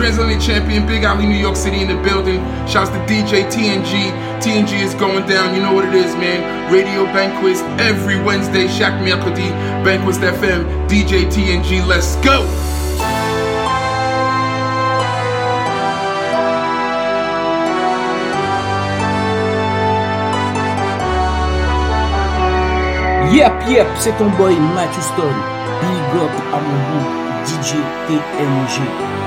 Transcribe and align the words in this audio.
Transatlantic 0.00 0.40
champion, 0.40 0.86
Big 0.86 1.04
Ali, 1.04 1.26
New 1.26 1.36
York 1.36 1.56
City 1.56 1.82
in 1.82 1.88
the 1.88 2.02
building. 2.02 2.40
Shouts 2.66 2.88
to 2.88 2.96
DJ 3.04 3.44
TNG. 3.52 4.08
TNG 4.40 4.80
is 4.80 4.94
going 4.94 5.28
down, 5.28 5.54
you 5.54 5.60
know 5.60 5.74
what 5.74 5.84
it 5.84 5.92
is, 5.94 6.16
man. 6.16 6.72
Radio 6.72 7.04
Banquise 7.12 7.60
every 7.78 8.18
Wednesday, 8.18 8.64
Shaq 8.64 8.96
Mercredi, 9.04 9.50
Banquise 9.84 10.16
FM, 10.16 10.64
DJ 10.88 11.28
TNG, 11.28 11.86
let's 11.86 12.16
go! 12.24 12.48
Yep, 23.34 23.68
yep, 23.68 23.86
c'est 23.98 24.16
ton 24.16 24.30
boy 24.38 24.54
Matthew 24.74 25.02
Stone. 25.02 25.36
Big 25.82 26.22
up 26.22 26.32
à 26.54 26.58
mon 26.58 27.44
DJ 27.44 27.74
TNG. 28.08 29.19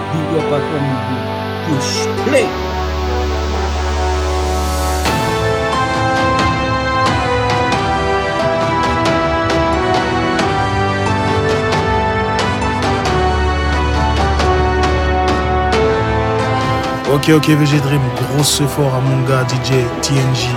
Ok, 17.14 17.30
ok, 17.30 17.50
VG 17.50 17.80
Dream, 17.80 18.02
grosse 18.16 18.59
effort 18.59 18.95
à 18.95 19.00
mon 19.00 19.22
gars 19.27 19.45
DJ 19.48 19.72
TNG. 20.02 20.50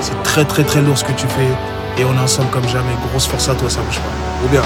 C'est 0.00 0.22
très 0.22 0.44
très 0.44 0.62
très 0.62 0.82
lourd 0.82 0.98
ce 0.98 1.04
que 1.04 1.12
tu 1.12 1.26
fais 1.26 1.48
et 1.98 2.04
on 2.04 2.14
est 2.14 2.20
ensemble 2.20 2.50
comme 2.50 2.68
jamais. 2.68 2.94
Grosse 3.08 3.26
force 3.26 3.48
à 3.48 3.54
toi, 3.54 3.70
ça 3.70 3.80
bouge 3.80 3.98
pas. 3.98 4.44
Ou 4.44 4.48
bien. 4.48 4.62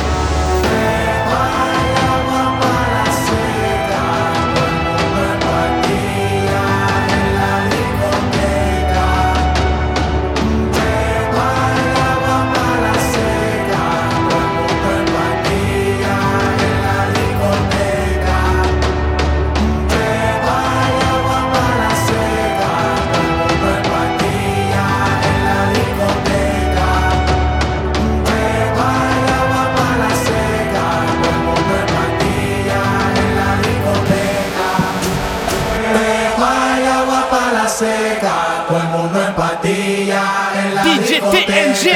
DJ 39.63 41.21
TNG, 41.21 41.93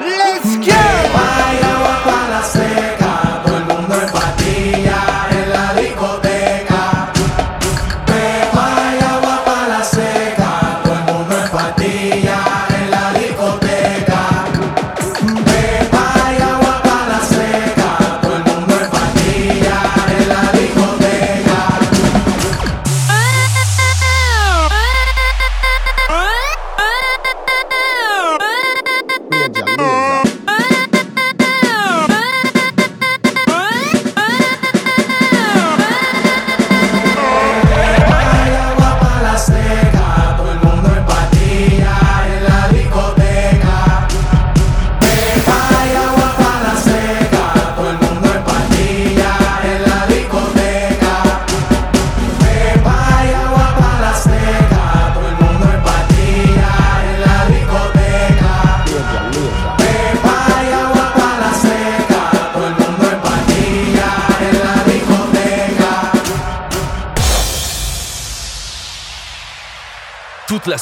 let's 0.00 0.56
go! 0.66 2.75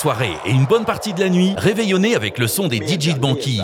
Soirée 0.05 0.37
et 0.45 0.51
une 0.51 0.67
bonne 0.67 0.85
partie 0.85 1.15
de 1.15 1.21
la 1.21 1.31
nuit, 1.31 1.55
réveillonnez 1.57 2.15
avec 2.15 2.37
le 2.37 2.47
son 2.47 2.69
des 2.69 2.77
DJ 2.77 3.15
de 3.15 3.21
banquise. 3.21 3.63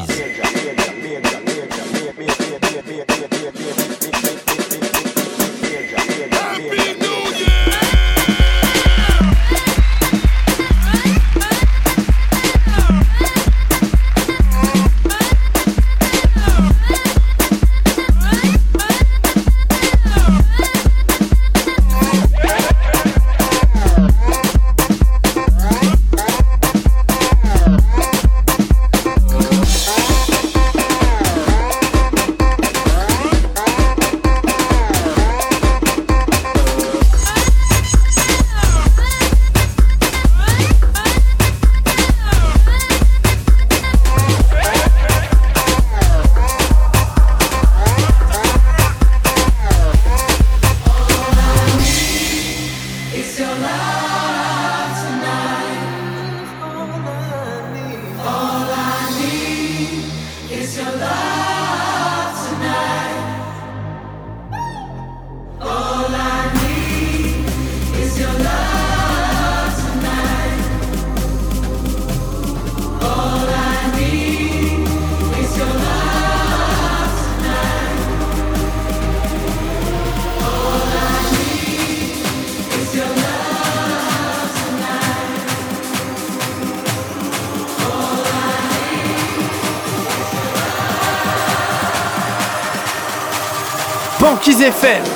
Banquise 94.61 94.75
FM. 94.75 95.10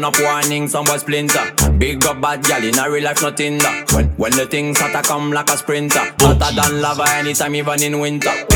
Burn 0.00 0.04
up 0.04 0.20
warning, 0.20 0.68
some 0.68 0.84
boy 0.84 0.96
splinter. 0.96 1.52
Big 1.78 2.04
up 2.06 2.20
bad 2.20 2.42
gal 2.44 2.62
in 2.62 2.78
a 2.78 2.90
real 2.90 3.04
life, 3.04 3.22
nothing 3.22 3.58
that. 3.58 3.92
When, 3.92 4.06
when 4.16 4.32
the 4.32 4.46
things 4.46 4.78
to 4.78 5.02
come 5.02 5.32
like 5.32 5.50
a 5.50 5.56
sprinter. 5.56 6.00
Hotter 6.18 6.54
than 6.54 6.80
lava 6.80 7.04
anytime, 7.08 7.54
even 7.54 7.82
in 7.82 8.00
winter. 8.00 8.49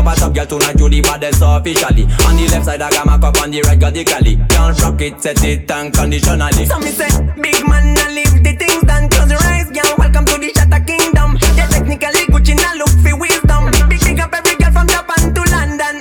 Top 0.00 0.16
a 0.16 0.18
top 0.18 0.32
girl 0.32 0.46
tonight, 0.46 0.80
you 0.80 0.88
the 0.88 1.00
baddest 1.02 1.42
officially. 1.44 2.08
On 2.24 2.32
the 2.32 2.48
left 2.48 2.64
side, 2.64 2.80
I 2.80 2.88
got 2.88 3.04
my 3.04 3.18
cup 3.18 3.36
on 3.36 3.50
the 3.50 3.60
right, 3.60 3.78
got 3.78 3.92
the 3.92 4.02
cali. 4.02 4.40
Can't 4.48 4.80
rock 4.80 5.00
it, 5.02 5.20
set 5.20 5.44
it 5.44 5.70
unconditionally. 5.70 6.64
So 6.64 6.80
me 6.80 6.88
say, 6.88 7.12
big 7.36 7.60
man, 7.68 7.92
I 8.00 8.08
leave 8.08 8.32
the 8.40 8.56
things 8.56 8.80
done. 8.88 9.12
Close 9.12 9.28
your 9.28 9.44
eyes, 9.44 9.68
girl. 9.68 9.92
Welcome 10.00 10.24
to 10.24 10.40
the 10.40 10.56
Shatter 10.56 10.80
Kingdom. 10.88 11.36
Yeah, 11.52 11.68
technically 11.68 12.24
Gucci 12.32 12.56
now 12.56 12.80
look 12.80 12.88
for 13.04 13.12
wisdom. 13.12 13.68
Big 13.92 14.00
big 14.00 14.20
up 14.24 14.32
every 14.32 14.56
girl 14.56 14.72
from 14.72 14.88
Japan 14.88 15.36
to 15.36 15.42
London. 15.52 15.94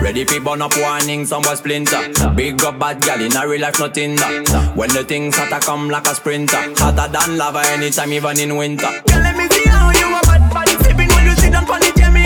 Ready 0.00 0.24
for 0.24 0.40
burn 0.40 0.62
up 0.64 0.72
warning, 0.80 1.28
some 1.28 1.44
boy 1.44 1.52
splinter. 1.52 2.08
Big 2.32 2.56
up 2.64 2.80
bad 2.80 3.04
gal 3.04 3.20
in 3.20 3.36
a 3.36 3.44
real 3.44 3.60
life, 3.60 3.76
nothing 3.76 4.16
that. 4.16 4.72
When 4.72 4.88
the 4.96 5.04
things 5.04 5.36
to 5.36 5.60
come 5.60 5.92
like 5.92 6.08
a 6.08 6.14
sprinter. 6.16 6.72
Hotter 6.80 7.12
than 7.12 7.36
lava 7.36 7.60
anytime, 7.68 8.16
even 8.16 8.40
in 8.40 8.56
winter. 8.56 8.88
Girl, 8.88 9.20
let 9.20 9.36
me 9.36 9.44
see 9.52 9.68
how 9.68 9.92
you 9.92 10.08
a 10.08 10.20
bad 10.24 10.40
bad. 10.48 10.68
Sipping 10.88 11.12
when 11.12 11.28
you 11.28 11.36
sit 11.36 11.52
down 11.52 11.68
on 11.68 11.80
the 11.84 11.92
jammy 12.00 12.21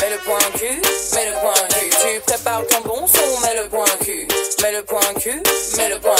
Mets 0.00 0.10
le 0.10 0.18
point 0.18 0.38
cul, 0.56 0.80
mets 1.14 1.26
le 1.26 1.32
point 1.40 1.68
cul. 1.70 1.90
Tu 1.90 2.20
prépares 2.20 2.66
ton 2.68 2.80
bon 2.88 3.06
son, 3.06 3.40
mets 3.40 3.60
le 3.60 3.68
point 3.68 3.84
cul. 4.04 4.28
Mets 4.62 4.72
le 4.72 4.82
point 4.82 5.00
cul, 5.20 5.42
mets 5.76 5.88
le 5.88 5.98
point 5.98 6.14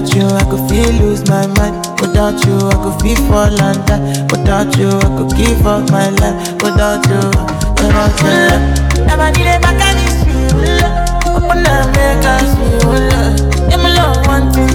Without 0.00 0.16
you 0.16 0.28
I 0.34 0.44
could 0.44 0.70
feel 0.70 0.92
lose 1.02 1.28
my 1.28 1.46
mind. 1.46 1.76
Without 2.00 2.42
you 2.46 2.56
I 2.56 2.74
could 2.82 3.02
feel 3.02 3.16
fall 3.28 3.60
and 3.60 3.86
die. 3.86 4.22
Without 4.30 4.74
you 4.78 4.88
I 4.88 5.08
could 5.18 5.36
give 5.36 5.66
up 5.66 5.90
my 5.90 6.08
life. 6.08 6.54
Without 6.62 7.04
you, 7.06 7.20
without 7.76 8.16
you 8.24 9.04
Never 9.04 9.30
need 9.36 9.46
a 9.46 9.60
back 9.60 9.76
and 9.76 10.00
you 10.00 10.72
Open 11.28 11.66
up 11.66 11.94
make 11.94 12.24
us 12.24 12.48
Give 13.68 13.78
me 13.78 13.92
love 13.92 14.26
one 14.26 14.50
thing 14.54 14.72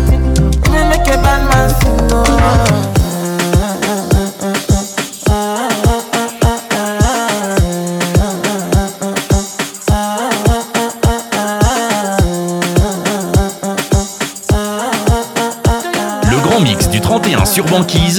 Let 0.72 0.92
me 0.92 0.98
make 1.00 1.08
a 1.08 1.18
bad 1.18 1.42
man 1.50 2.86
sing 2.86 2.95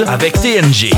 Avec 0.07 0.35
TNG. 0.41 0.91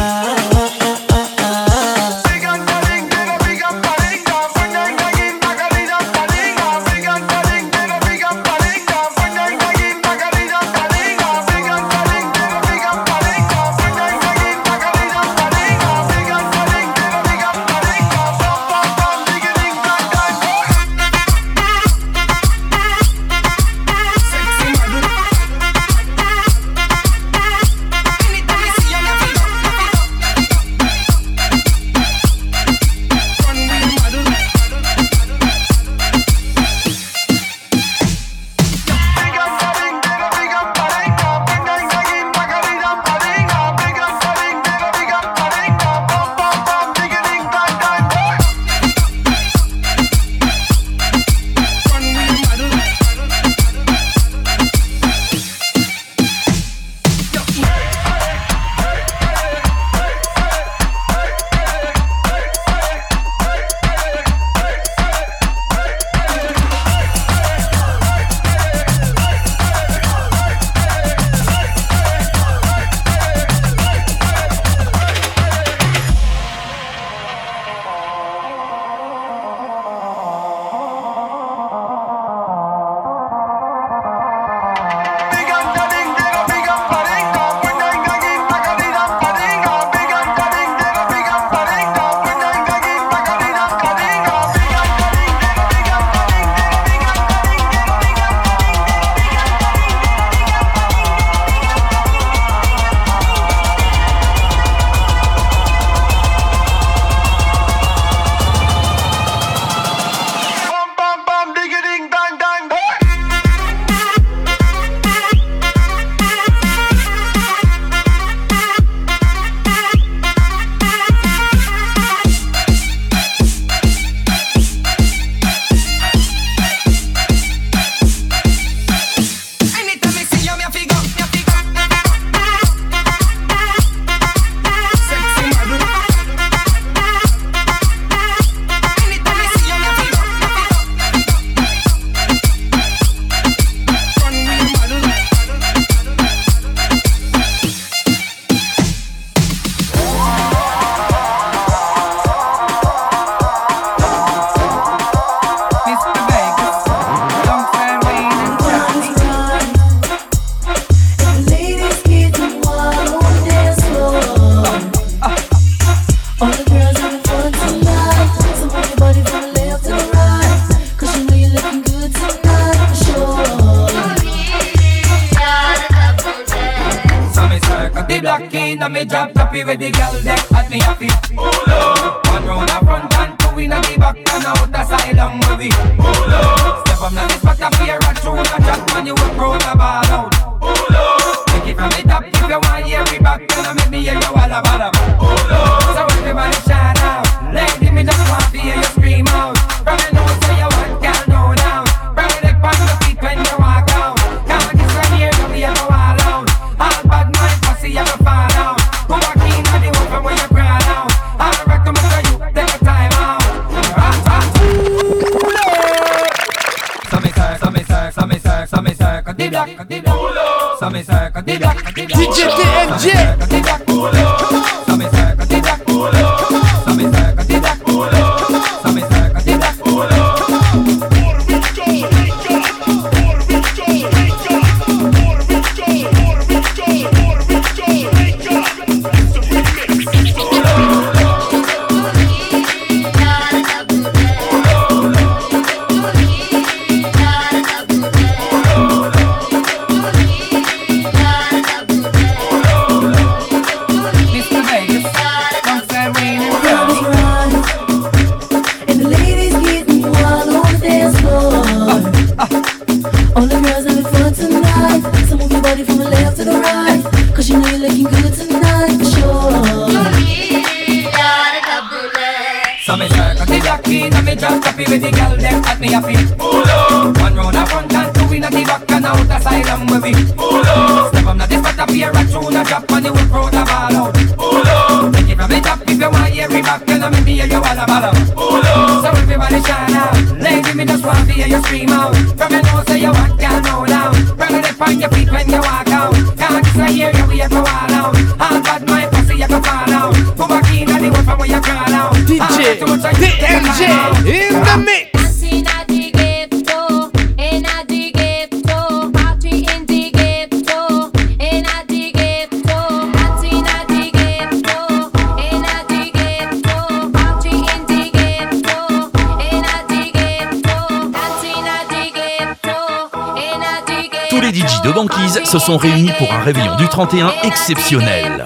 se 325.49 325.59
sont 325.59 325.79
réunis 325.79 326.13
pour 326.19 326.31
un 326.31 326.41
réveillon 326.41 326.77
du 326.77 326.87
31 326.89 327.33
exceptionnel. 327.43 328.45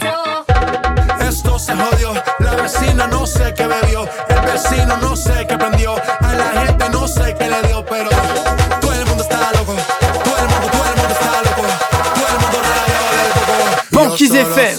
Banquise 13.90 14.34
FM 14.34 14.76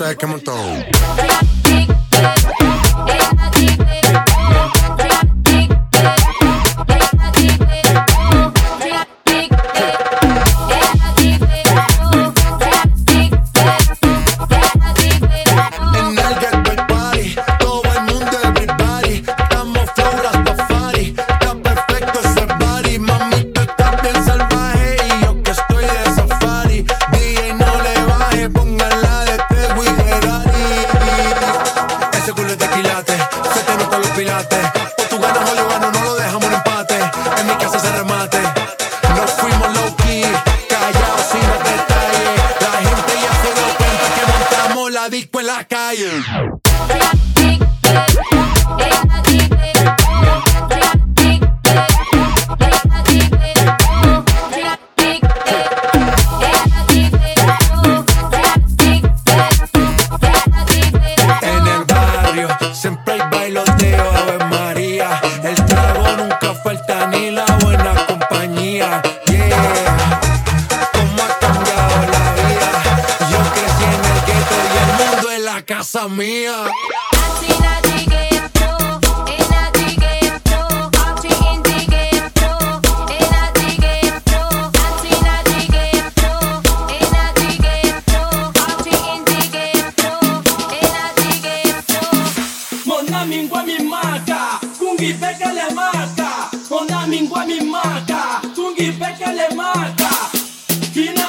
mingwa 93.35 93.63
mimaka 93.63 94.59
tungipekele 94.79 95.63
maka 95.75 96.51
ona 96.71 97.07
mingwa 97.07 97.45
mimaka 97.45 98.41
tungipekele 98.55 99.47
maka. 99.55 100.09
Kina 100.93 101.27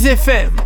FM. 0.07 0.56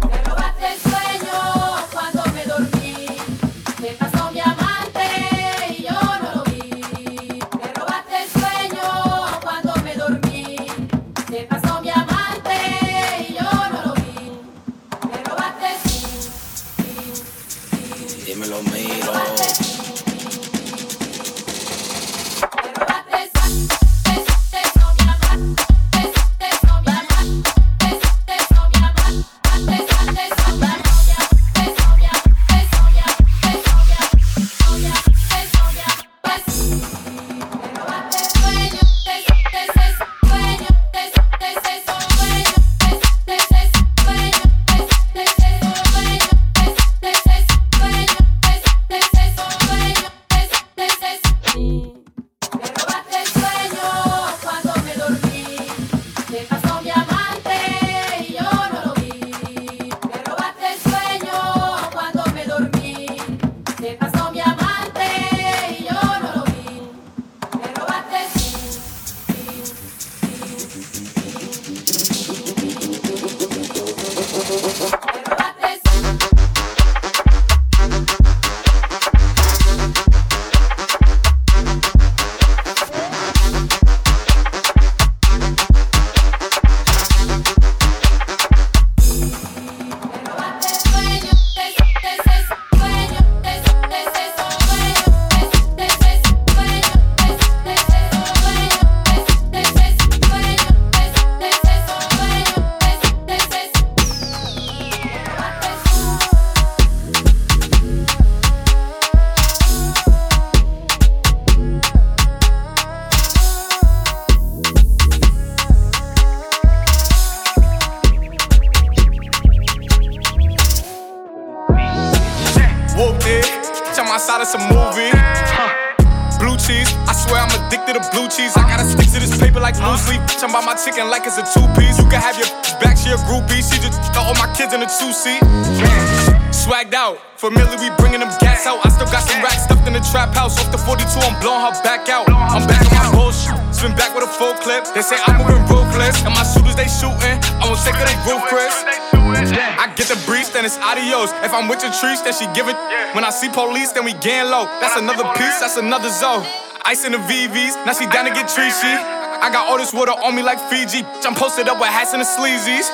If 151.44 151.54
I'm 151.54 151.68
with 151.68 151.82
your 151.82 151.92
trees, 151.94 152.22
then 152.22 152.34
she 152.34 152.46
give 152.54 152.68
it. 152.68 152.78
When 153.14 153.24
I 153.24 153.30
see 153.30 153.50
police, 153.50 153.92
then 153.92 154.06
we 154.06 154.14
gang 154.14 154.50
low. 154.50 154.66
That's 154.80 154.96
another 154.98 155.26
piece, 155.34 155.60
that's 155.60 155.78
another 155.78 156.10
zone. 156.10 156.46
Ice 156.86 157.06
in 157.06 157.12
the 157.12 157.20
VVs, 157.20 157.86
now 157.86 157.94
she 157.94 158.06
down 158.06 158.26
to 158.26 158.34
get 158.34 158.48
treachy. 158.50 158.94
I 159.42 159.50
got 159.50 159.66
all 159.66 159.78
this 159.78 159.92
water 159.92 160.14
on 160.14 160.36
me 160.36 160.44
like 160.44 160.62
Fiji. 160.70 161.02
I'm 161.26 161.34
posted 161.34 161.68
up 161.68 161.82
with 161.82 161.90
hats 161.90 162.14
and 162.14 162.22
the 162.22 162.30
sleazies. 162.30 162.86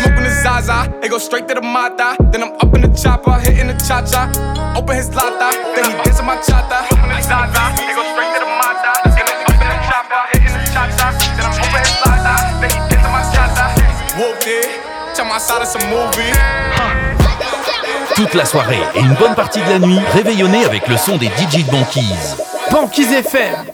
Smoking 0.00 0.24
the 0.24 0.32
Zaza, 0.40 0.88
it 1.04 1.10
go 1.10 1.18
straight 1.18 1.48
to 1.48 1.54
the 1.54 1.60
Mata. 1.60 2.16
Then 2.32 2.42
I'm 2.42 2.52
up 2.56 2.72
in 2.72 2.80
the 2.80 2.88
chopper, 2.96 3.36
hitting 3.40 3.68
the 3.68 3.76
cha 3.84 4.00
cha. 4.00 4.32
Open 4.76 4.96
his 4.96 5.12
lata, 5.12 5.52
then 5.76 5.84
he 5.84 5.92
dancing 6.00 6.24
my 6.24 6.36
chata. 6.40 6.80
Zaza, 7.20 7.76
it 7.76 7.92
go 7.92 8.04
straight 8.08 8.32
to 8.36 8.40
the 8.40 8.48
Mata. 8.56 8.92
Then 9.04 9.28
I'm 9.28 9.44
up 9.44 9.60
in 9.60 9.68
the 9.68 9.80
chopper, 9.84 10.20
hitting 10.32 10.52
the 10.56 10.64
cha 10.72 10.88
cha. 10.96 11.12
Then 11.36 11.44
I'm 11.44 11.56
open 11.60 11.80
his 11.84 11.92
lata, 12.00 12.34
then 12.56 12.70
he 12.72 12.80
dancing 12.88 13.12
my 13.12 13.20
chata. 13.28 13.64
Whooped 14.16 14.48
it, 14.48 14.80
tell 15.12 15.28
my 15.28 15.36
side 15.36 15.60
it's 15.60 15.76
a 15.76 15.80
movie. 15.92 16.32
Toute 18.16 18.32
la 18.32 18.46
soirée 18.46 18.78
et 18.94 19.00
une 19.00 19.12
bonne 19.12 19.34
partie 19.34 19.60
de 19.60 19.68
la 19.68 19.78
nuit, 19.78 19.98
réveillonnez 20.14 20.64
avec 20.64 20.88
le 20.88 20.96
son 20.96 21.18
des 21.18 21.26
DJ 21.26 21.66
de 21.66 21.70
Banquise. 21.70 22.38
Banquise 22.70 23.12
FM. 23.12 23.66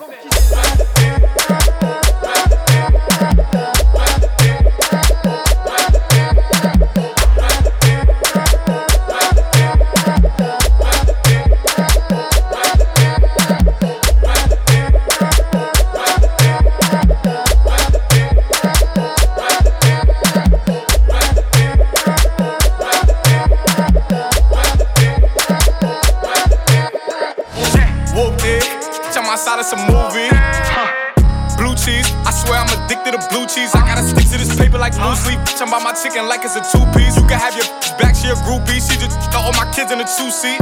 Sleep. 35.22 35.38
I'm 35.62 35.70
about 35.70 35.86
my 35.86 35.94
chicken 35.94 36.26
like 36.26 36.42
it's 36.42 36.58
a 36.58 36.64
two 36.66 36.82
piece. 36.90 37.14
You 37.14 37.24
can 37.30 37.38
have 37.38 37.54
your 37.54 37.66
back, 37.98 38.18
she 38.18 38.26
a 38.26 38.36
groupie. 38.42 38.82
She 38.82 38.98
just 38.98 39.14
all 39.34 39.54
my 39.54 39.66
kids 39.70 39.94
in 39.94 40.02
a 40.02 40.06
two 40.06 40.30
seat. 40.30 40.58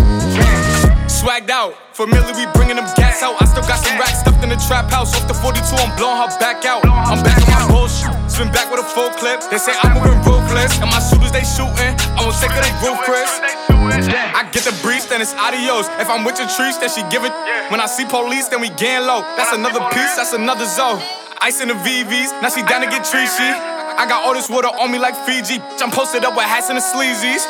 Swagged 1.08 1.50
out, 1.50 1.76
familiar, 1.92 2.32
we 2.36 2.44
bringing 2.52 2.76
them 2.76 2.88
gas 2.96 3.22
out. 3.24 3.40
I 3.40 3.44
still 3.44 3.64
got 3.64 3.80
some 3.80 3.96
racks 3.96 4.20
stuffed 4.20 4.44
in 4.44 4.48
the 4.48 4.60
trap 4.68 4.92
house. 4.92 5.16
Off 5.16 5.26
the 5.28 5.34
42, 5.34 5.60
I'm 5.76 5.92
blowing 5.96 6.16
her 6.16 6.28
back 6.40 6.64
out. 6.64 6.84
I'm 6.84 7.20
back 7.24 7.36
on 7.44 7.48
my 7.48 7.64
bullshit, 7.68 8.12
spin 8.28 8.52
back 8.52 8.68
with 8.70 8.80
a 8.80 8.88
full 8.88 9.10
clip. 9.16 9.40
They 9.48 9.58
say 9.58 9.72
I'm 9.80 9.96
moving 9.96 10.20
ruthless, 10.24 10.80
and 10.80 10.88
my 10.88 11.00
shooters 11.00 11.32
they 11.32 11.44
shooting. 11.44 11.92
I 12.16 12.24
won't 12.24 12.36
take 12.40 12.52
it, 12.52 12.60
they 12.60 12.72
Chris. 13.04 13.28
I 13.80 14.48
get 14.52 14.64
the 14.64 14.76
breeze, 14.84 15.08
then 15.08 15.20
it's 15.20 15.34
adios. 15.34 15.88
If 16.00 16.08
I'm 16.08 16.24
with 16.24 16.38
your 16.38 16.48
trees, 16.48 16.76
then 16.78 16.88
she 16.88 17.02
give 17.08 17.24
it. 17.24 17.32
When 17.72 17.80
I 17.80 17.86
see 17.86 18.04
police, 18.04 18.48
then 18.48 18.60
we 18.60 18.68
gang 18.76 19.04
low. 19.04 19.20
That's 19.36 19.52
another 19.52 19.80
piece, 19.92 20.16
that's 20.16 20.32
another 20.32 20.64
zone. 20.64 21.00
Ice 21.40 21.60
in 21.60 21.68
the 21.68 21.74
VVs, 21.74 22.36
now 22.40 22.48
she 22.48 22.60
down 22.64 22.84
to 22.84 22.88
get 22.88 23.04
treachy. 23.08 23.79
I 24.00 24.08
got 24.08 24.24
all 24.24 24.32
this 24.32 24.48
water 24.48 24.72
on 24.80 24.88
me 24.88 24.96
like 24.96 25.12
Fiji. 25.28 25.60
I'm 25.76 25.92
posted 25.92 26.24
up 26.24 26.32
with 26.32 26.48
hats 26.48 26.72
and 26.72 26.80
the 26.80 26.80
sleazies. 26.80 27.44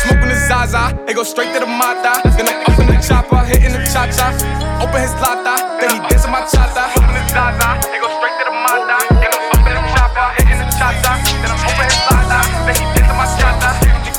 Smoking 0.00 0.32
the 0.32 0.38
Zaza, 0.48 0.96
it 1.04 1.12
go 1.12 1.28
straight 1.28 1.52
to 1.52 1.60
the 1.60 1.68
Mata. 1.68 2.24
Then 2.40 2.48
I'm 2.48 2.64
up 2.64 2.80
in 2.80 2.88
the 2.88 2.96
chopper, 3.04 3.44
hitting 3.44 3.76
the 3.76 3.84
cha 3.92 4.08
cha. 4.08 4.32
Open 4.80 5.04
his 5.04 5.12
lata, 5.20 5.60
then 5.76 5.92
he 5.92 6.00
dancing 6.08 6.32
my 6.32 6.40
chata. 6.48 6.88
Smoking 6.88 7.20
the 7.20 7.24
Zaza, 7.28 7.84
it 7.92 8.00
go 8.00 8.08
straight 8.16 8.32
to 8.32 8.48
the 8.48 8.56
Mata. 8.64 8.96
Then 9.12 9.28
I'm 9.28 9.44
up 9.52 9.60
in 9.60 9.76
the 9.76 9.84
chopper, 9.92 10.24
hitting 10.40 10.56
the 10.56 10.68
cha 10.72 10.88
cha. 11.04 11.20
Then 11.44 11.52
I'm 11.52 11.60
open 11.60 11.84
his 11.84 12.00
lata, 12.08 12.40
then 12.64 12.76
he 12.80 12.84
dancing 12.96 13.18
my 13.20 13.28
chata. 13.36 13.70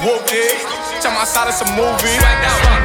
Whooped 0.05 0.37
it, 0.37 0.69
tell 1.01 1.17
my 1.17 1.25
side 1.25 1.49
it's 1.49 1.65
a 1.65 1.67
movie. 1.73 2.84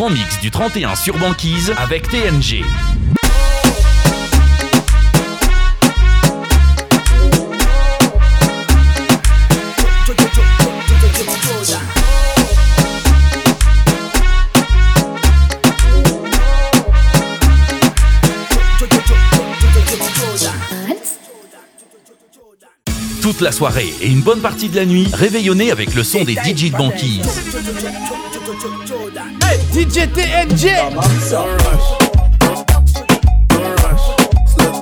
grand 0.00 0.08
mix 0.08 0.40
du 0.40 0.50
31 0.50 0.94
sur 0.94 1.18
banquise 1.18 1.74
avec 1.76 2.08
TNG. 2.08 2.64
Toute 23.20 23.42
la 23.42 23.52
soirée 23.52 23.92
et 24.00 24.06
une 24.06 24.22
bonne 24.22 24.40
partie 24.40 24.70
de 24.70 24.76
la 24.76 24.86
nuit, 24.86 25.10
réveillonnez 25.12 25.70
avec 25.70 25.94
le 25.94 26.02
son 26.02 26.24
des 26.24 26.36
DJ 26.36 26.70
de 26.70 26.78
banquise. 26.78 27.28
Hey, 29.20 29.58
DJ 29.72 30.06
TNG. 30.14 30.64
Don't 30.76 30.96
rush, 30.96 31.20
Don't, 31.28 32.64
don't 33.48 33.76
rush. 33.84 34.06
slow 34.48 34.72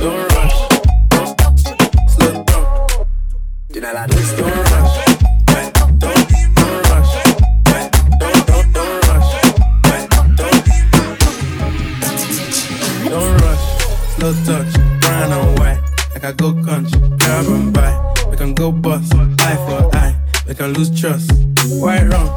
Don't 0.00 0.26
rush. 0.34 0.58
Don't. 2.18 2.46
Don't 2.46 2.50
rush. 2.50 3.14
Don't 13.08 13.32
rush, 13.42 13.64
touch, 14.46 14.72
brown 15.00 15.30
and 15.32 15.58
white. 15.60 15.80
Like 16.12 16.24
I 16.24 16.32
go 16.32 16.52
country, 16.64 17.00
grab 17.18 17.46
and. 17.46 18.30
We 18.30 18.36
can 18.36 18.54
go 18.54 18.72
bust, 18.72 19.14
eye 19.14 19.56
for 19.68 19.96
eye. 19.96 20.16
We 20.48 20.54
can 20.54 20.72
lose 20.72 20.90
trust. 21.00 21.30
White 21.68 22.08
rum, 22.08 22.28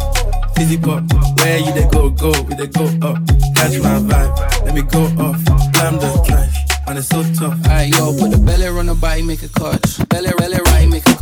fizzy 0.57 0.77
pop. 0.77 1.03
Where 1.37 1.59
you 1.59 1.71
they 1.71 1.87
go, 1.87 2.09
go, 2.09 2.33
we 2.43 2.55
they 2.55 2.67
go 2.67 2.85
up. 3.07 3.17
Catch 3.55 3.77
my 3.79 4.01
vibe, 4.09 4.65
let 4.65 4.73
me 4.73 4.81
go 4.81 5.05
off. 5.21 5.37
Climb 5.73 6.01
the 6.01 6.09
drive, 6.25 6.51
man, 6.85 6.97
it's 6.97 7.07
so 7.07 7.21
tough. 7.37 7.55
Alright, 7.65 7.93
yo, 7.93 8.11
put 8.17 8.31
the 8.31 8.37
belly 8.37 8.67
on 8.67 8.87
the 8.87 8.95
body, 8.95 9.21
make 9.21 9.43
a 9.43 9.49
catch. 9.49 10.01
Belly, 10.09 10.31
belly, 10.37 10.57
right, 10.65 10.89
make 10.89 11.05
a, 11.05 11.13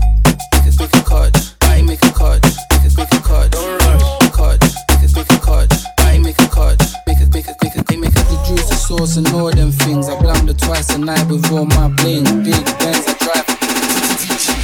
make 0.55 0.65
a, 0.65 0.71
make 0.79 0.95
a 0.95 1.03
catch. 1.03 1.59
Body, 1.59 1.83
make 1.83 2.01
a 2.01 2.11
catch. 2.15 2.47
Make 2.71 2.87
a, 2.87 2.97
make 2.97 3.11
a 3.11 3.19
catch. 3.27 3.51
Don't 3.51 3.75
rush. 3.83 4.03
Catch. 4.31 4.63
Make 4.89 5.03
a, 5.03 5.09
make 5.15 5.31
a 5.31 5.39
catch. 5.43 5.75
Body, 5.99 6.19
make 6.19 6.39
a 6.39 6.47
catch. 6.47 6.83
Make 7.05 7.19
a, 7.19 7.25
make 7.35 7.47
a, 7.47 7.53
make 7.61 7.75
a, 7.75 7.83
make 7.83 7.91
a, 7.91 7.97
make 7.99 8.15
a. 8.15 8.23
The 8.25 8.37
juice, 8.47 8.67
the 8.69 8.75
sauce, 8.75 9.17
and 9.17 9.27
all 9.35 9.51
them 9.51 9.71
things. 9.71 10.07
I 10.07 10.15
blammed 10.19 10.49
it 10.49 10.57
twice 10.57 10.89
a 10.95 10.97
night 10.97 11.27
with 11.27 11.51
all 11.51 11.65
my 11.65 11.89
bling. 11.89 12.23
Big 12.43 12.63
Benz, 12.79 13.05
I 13.07 13.13
drive. 13.19 13.45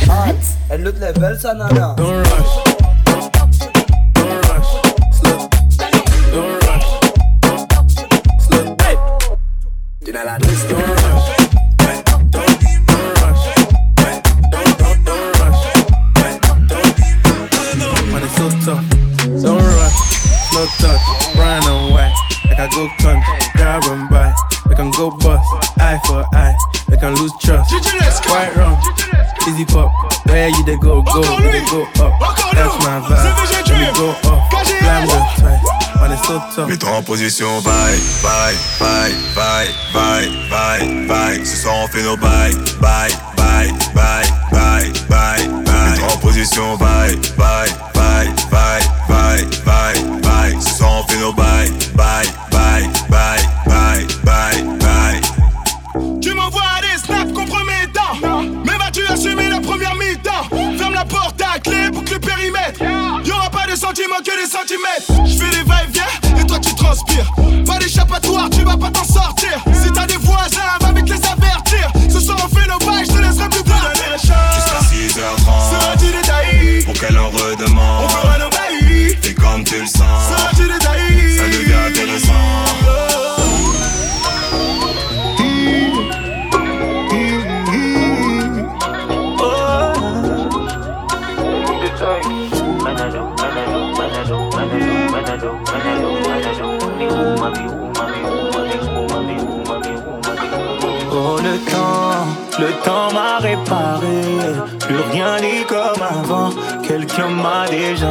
Hot, 0.08 0.36
and 0.72 0.84
l'autre 0.84 1.00
level 1.00 1.38
ça 1.40 1.54
nana. 1.54 1.94
Don't 1.98 2.24
rush. 2.24 2.31
Position, 37.12 37.62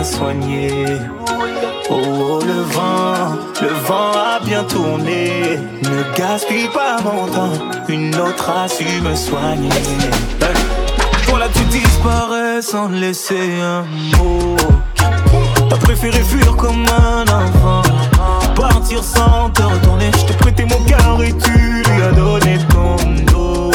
Oh, 0.03 0.07
oh, 1.91 2.41
le 2.43 2.63
vent, 2.73 3.37
le 3.61 3.69
vent 3.87 4.13
a 4.13 4.41
bien 4.43 4.65
tourné. 4.65 5.59
Ne 5.83 6.17
gaspille 6.17 6.71
pas 6.73 6.97
mon 7.05 7.27
temps 7.27 7.53
Une 7.87 8.15
autre 8.15 8.49
a 8.49 8.67
su 8.67 8.87
me 9.03 9.15
soigner. 9.15 9.69
Voilà 11.29 11.49
tu 11.53 11.63
disparais 11.65 12.63
sans 12.63 12.89
laisser 12.89 13.61
un 13.61 13.83
mot. 14.17 14.57
T'as 15.69 15.77
préféré 15.77 16.23
fuir 16.23 16.57
comme 16.57 16.87
un 16.87 17.25
enfant. 17.25 17.83
Partir 18.57 19.05
sans 19.05 19.51
te 19.51 19.63
retourner. 19.63 20.11
Je 20.19 20.25
t'ai 20.25 20.35
prêté 20.35 20.65
mon 20.65 20.83
cœur 20.87 21.23
et 21.23 21.35
tu 21.37 21.53
lui 21.53 22.03
as 22.03 22.13
donné 22.13 22.59
ton 22.71 22.97
dos. 23.31 23.71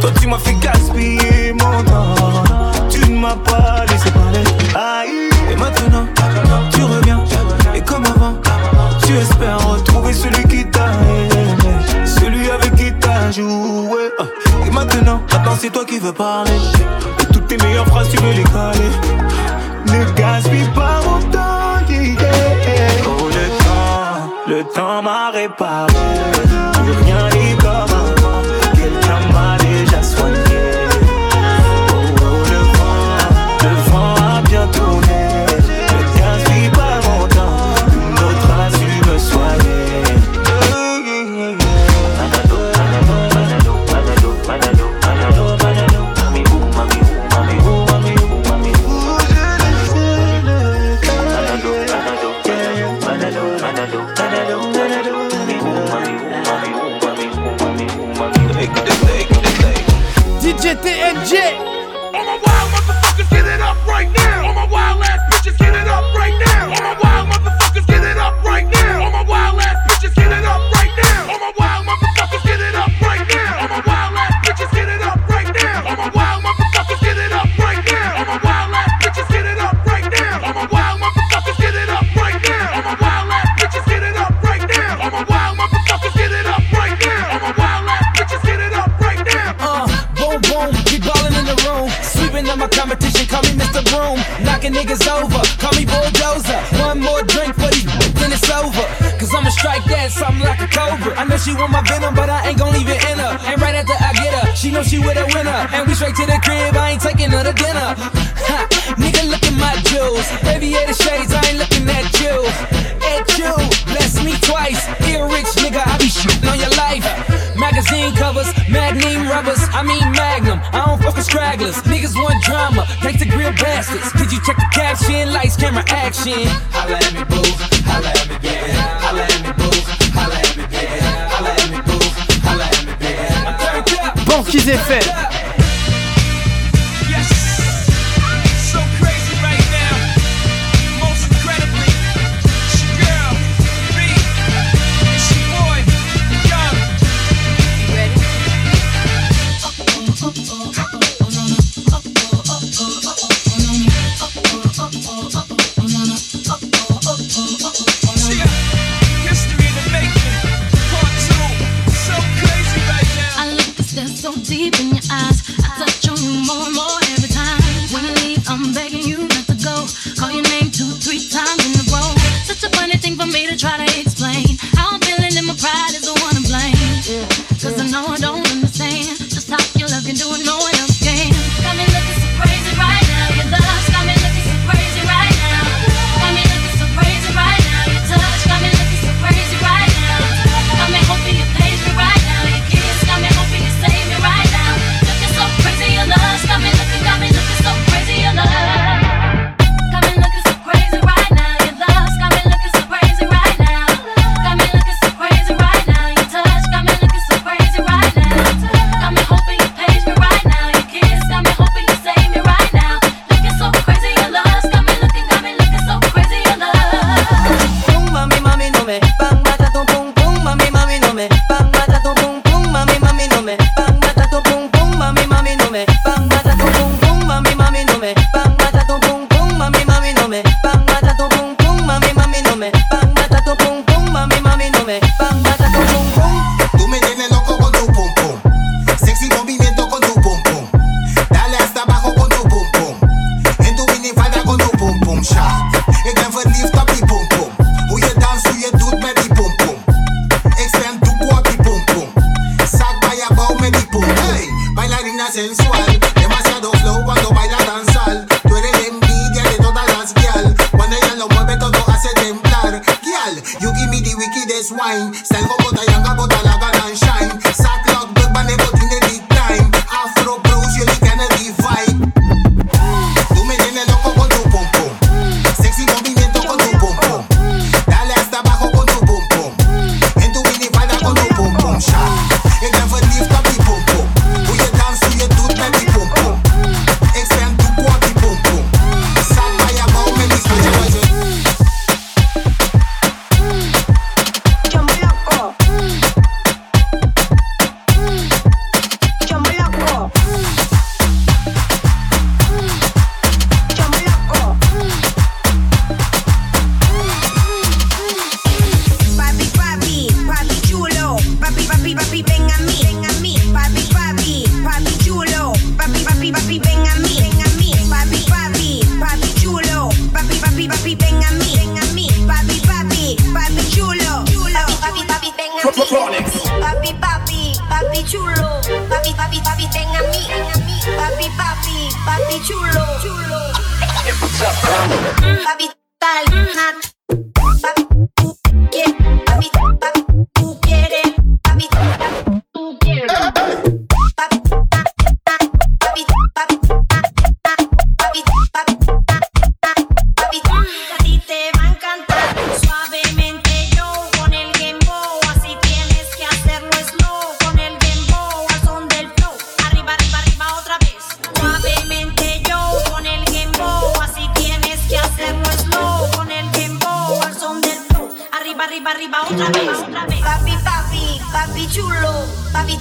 Toi 0.00 0.10
tu 0.20 0.28
m'as 0.28 0.38
fait 0.38 0.54
gaspiller 0.60 1.54
mon 1.54 1.82
temps. 1.82 2.44
Tu 2.88 3.00
ne 3.10 3.18
m'as 3.18 3.34
pas 3.34 3.87
Et 5.50 5.56
maintenant 5.56 6.06
tu 6.70 6.82
reviens 6.82 7.24
Et 7.74 7.80
comme 7.80 8.04
avant 8.04 8.34
Tu 9.04 9.16
espères 9.16 9.58
retrouver 9.66 10.12
celui 10.12 10.42
qui 10.44 10.64
t'a 10.70 10.86
aimé 10.86 12.04
Celui 12.04 12.50
avec 12.50 12.74
qui 12.74 12.92
t'as 12.98 13.30
joué 13.30 14.10
Et 14.66 14.70
maintenant, 14.70 15.22
maintenant 15.32 15.56
c'est 15.58 15.70
toi 15.70 15.84
qui 15.84 15.98
veux 15.98 16.12
parler 16.12 16.52
Et 17.20 17.38
Tes 17.48 17.56
meilleures 17.64 17.86
phrases, 17.86 18.10
tu 18.10 18.18
veux 18.18 18.32
les 18.32 18.42
coller. 18.44 18.92
Ne 19.86 20.04
gaspille 20.12 20.68
pas 20.74 21.00
mon 21.02 21.18
temps, 21.30 21.80
yeah. 21.88 22.18
Oh, 23.06 23.26
le 23.26 23.48
temps, 23.64 24.30
le 24.46 24.64
temps 24.64 25.02
m'a 25.02 25.30
réparé. 25.30 25.94
Rien 27.04 27.28
n'est 27.30 27.56
comme 27.56 27.94
avant. 28.02 28.42
Quelqu'un 28.74 29.32
m'a 29.32 29.47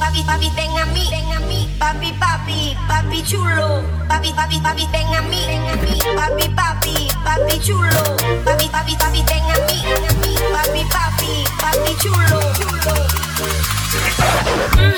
papi, 0.08 0.24
papi, 0.24 0.50
ven 0.56 0.78
a 0.80 0.86
mí, 0.86 1.04
ven 1.12 1.32
a 1.34 1.40
mí, 1.40 1.68
papi, 1.78 2.14
papi, 2.14 2.78
papi 2.88 3.22
chulo, 3.24 3.84
papi, 4.08 4.32
papi, 4.32 4.60
papi, 4.62 4.88
ven 4.92 5.14
a 5.14 5.22
mí, 5.22 5.46
ven 5.46 5.68
a 5.68 5.76
mí, 5.76 6.00
papi, 6.16 6.48
papi, 6.56 7.08
papi 7.26 7.60
chulo, 7.60 8.16
papi, 8.46 8.70
papi, 8.70 8.96
papi, 8.96 9.22
ven 9.28 9.52
a 9.52 9.58
mí, 9.68 9.84
ven 9.84 10.06
a 10.08 10.14
mí, 10.24 10.34
papi, 10.56 10.84
papi, 10.96 11.32
papi 11.60 11.92
chulo, 12.00 12.40
chulo, 12.56 12.96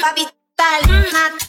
papi, 0.01 0.27
tal, 0.55 1.48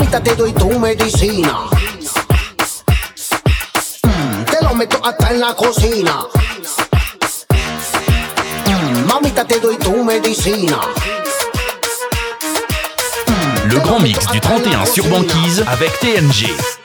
Mamita, 0.00 0.22
te 0.22 0.34
doy 0.34 0.52
tu 0.54 0.78
medicina. 0.78 1.68
Mm, 4.02 4.44
te 4.44 4.74
meto 4.74 4.98
hasta 5.04 5.28
en 5.28 5.40
la 5.40 5.54
cocina. 5.54 6.26
Mamita, 9.06 9.44
mm, 9.44 9.46
te 9.46 9.60
doy 9.60 9.76
tu 9.76 10.02
medicina. 10.02 10.80
Le 13.66 13.78
grand 13.80 14.00
mix 14.00 14.26
du 14.28 14.40
31 14.40 14.86
sur 14.86 15.04
banquise 15.04 15.62
avec 15.68 15.92
TNG. 16.00 16.79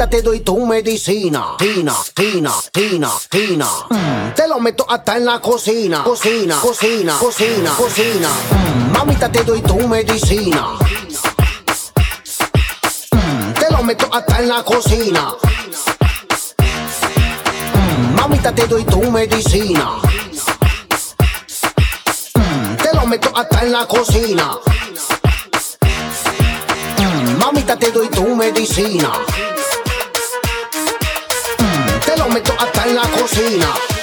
ahorita 0.00 0.16
te 0.16 0.22
doy 0.22 0.40
tu 0.40 0.64
medicina. 0.64 1.56
Tina, 1.58 1.94
tina, 2.14 2.52
tina, 2.72 3.10
tina. 3.28 3.66
Mm, 3.90 4.34
te 4.34 4.48
lo 4.48 4.58
meto 4.58 4.86
hasta 4.88 5.16
en 5.16 5.26
la 5.26 5.40
cocina. 5.40 6.02
Cocina, 6.02 6.58
cocina, 6.60 7.18
cocina, 7.18 7.70
cocina. 7.76 8.28
Mm. 8.50 8.92
Mamita, 8.92 9.30
te 9.30 9.44
doy 9.44 9.60
tu 9.60 9.86
medicina. 9.86 10.78
Mm, 13.12 13.52
te 13.52 13.70
lo 13.70 13.82
meto 13.82 14.08
hasta 14.12 14.38
en 14.38 14.48
la 14.48 14.62
cocina. 14.62 15.34
Mm, 17.74 18.14
mamita, 18.14 18.54
te 18.54 18.66
doy 18.66 18.84
tu 18.84 19.10
medicina. 19.10 19.98
Te 22.82 22.94
lo 22.94 23.06
meto 23.06 23.30
hasta 23.34 23.60
en 23.62 23.72
la 23.72 23.86
cocina. 23.86 24.58
Mamita, 27.38 27.76
te 27.76 27.90
doy 27.90 28.08
tu 28.08 28.34
medicina 28.34 29.12
lo 32.20 32.28
meto 32.28 32.52
hasta 32.58 32.86
en 32.86 32.96
la 32.96 33.02
cocina. 33.02 33.99